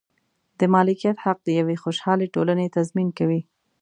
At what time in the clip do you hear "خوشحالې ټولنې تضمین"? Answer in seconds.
1.83-3.09